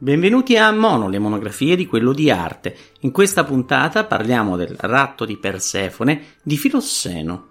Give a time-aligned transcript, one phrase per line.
[0.00, 2.76] Benvenuti a Mono, le monografie di quello di arte.
[3.00, 7.46] In questa puntata parliamo del ratto di Persefone di Filosseno.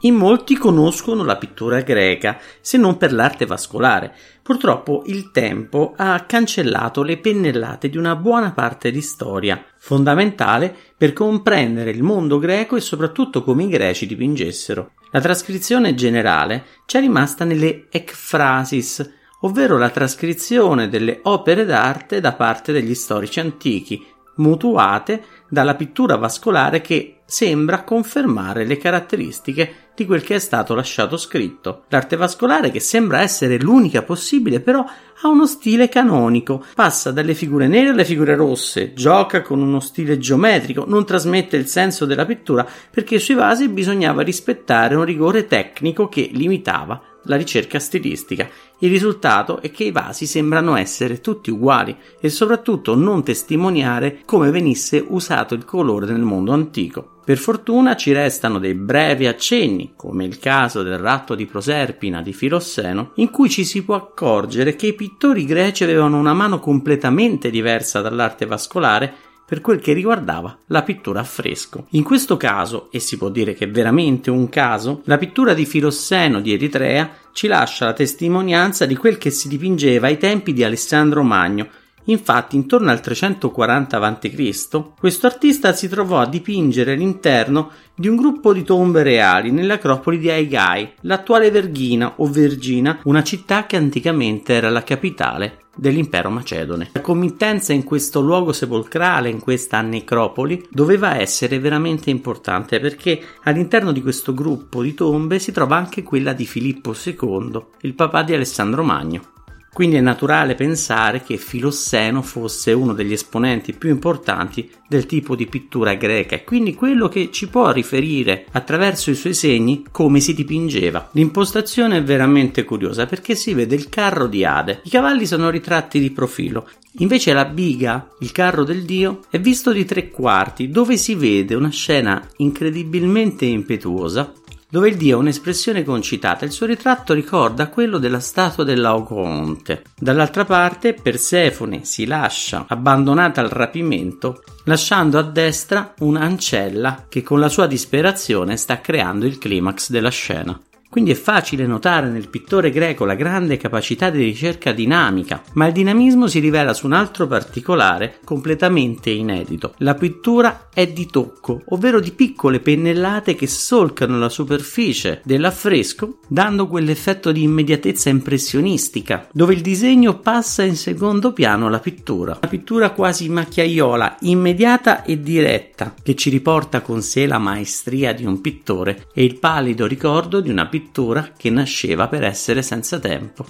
[0.00, 4.14] In molti conoscono la pittura greca, se non per l'arte vascolare.
[4.40, 11.12] Purtroppo il tempo ha cancellato le pennellate di una buona parte di storia, fondamentale per
[11.12, 14.92] comprendere il mondo greco e soprattutto come i greci dipingessero.
[15.10, 22.32] La trascrizione generale ci è rimasta nelle ekphrasis, ovvero la trascrizione delle opere d'arte da
[22.32, 24.04] parte degli storici antichi,
[24.36, 31.16] mutuate dalla pittura vascolare che sembra confermare le caratteristiche di quel che è stato lasciato
[31.16, 31.84] scritto.
[31.88, 37.66] L'arte vascolare, che sembra essere l'unica possibile, però ha uno stile canonico, passa dalle figure
[37.66, 42.66] nere alle figure rosse, gioca con uno stile geometrico, non trasmette il senso della pittura
[42.90, 48.48] perché sui vasi bisognava rispettare un rigore tecnico che limitava la ricerca stilistica.
[48.80, 54.50] Il risultato è che i vasi sembrano essere tutti uguali e soprattutto non testimoniare come
[54.50, 57.16] venisse usato il colore nel mondo antico.
[57.28, 62.32] Per fortuna ci restano dei brevi accenni, come il caso del ratto di Proserpina di
[62.32, 67.50] Filosseno, in cui ci si può accorgere che i pittori greci avevano una mano completamente
[67.50, 69.14] diversa dall'arte vascolare
[69.48, 71.86] per quel che riguardava la pittura a fresco.
[71.92, 75.64] In questo caso, e si può dire che è veramente un caso, la pittura di
[75.64, 80.62] Filosseno di Eritrea ci lascia la testimonianza di quel che si dipingeva ai tempi di
[80.62, 81.68] Alessandro Magno,
[82.08, 88.54] Infatti, intorno al 340 a.C., questo artista si trovò a dipingere l'interno di un gruppo
[88.54, 94.70] di tombe reali nell'acropoli di Aigai, l'attuale Verghina o Vergina, una città che anticamente era
[94.70, 96.90] la capitale dell'impero macedone.
[96.92, 103.92] La committenza in questo luogo sepolcrale, in questa necropoli, doveva essere veramente importante perché all'interno
[103.92, 108.34] di questo gruppo di tombe si trova anche quella di Filippo II, il papà di
[108.34, 109.36] Alessandro Magno.
[109.78, 115.46] Quindi è naturale pensare che Filosseno fosse uno degli esponenti più importanti del tipo di
[115.46, 120.34] pittura greca e quindi quello che ci può riferire attraverso i suoi segni come si
[120.34, 121.10] dipingeva.
[121.12, 124.80] L'impostazione è veramente curiosa perché si vede il carro di Ade.
[124.82, 129.70] I cavalli sono ritratti di profilo, invece la biga, il carro del dio, è visto
[129.70, 134.32] di tre quarti dove si vede una scena incredibilmente impetuosa
[134.70, 139.82] dove il dio ha un'espressione concitata, il suo ritratto ricorda quello della statua dell'Auconte.
[139.98, 147.48] Dall'altra parte, Persefone si lascia abbandonata al rapimento, lasciando a destra un'ancella che con la
[147.48, 150.60] sua disperazione sta creando il climax della scena.
[150.90, 155.74] Quindi è facile notare nel pittore greco la grande capacità di ricerca dinamica, ma il
[155.74, 159.74] dinamismo si rivela su un altro particolare completamente inedito.
[159.78, 166.66] La pittura è di tocco, ovvero di piccole pennellate che solcano la superficie dell'affresco, dando
[166.66, 172.38] quell'effetto di immediatezza impressionistica, dove il disegno passa in secondo piano alla pittura.
[172.40, 178.24] Una pittura quasi macchiaiola, immediata e diretta, che ci riporta con sé la maestria di
[178.24, 183.00] un pittore e il pallido ricordo di una pittura pittura che nasceva per essere senza
[183.00, 183.44] tempo.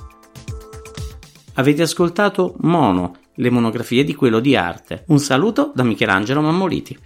[1.54, 5.04] Avete ascoltato Mono, le monografie di quello di arte.
[5.08, 6.96] Un saluto da Michelangelo Mammoliti.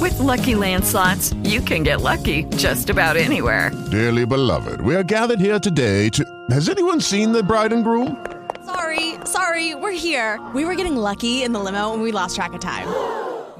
[0.00, 3.70] With lucky landslots, you can get lucky just about anywhere.
[3.90, 6.24] Dearly beloved, we are gathered here today to.
[6.50, 8.16] Has anyone seen the bride and groom?
[8.64, 10.38] Sorry, sorry, we're here.
[10.54, 12.88] We were getting lucky in the limo and we lost track of time.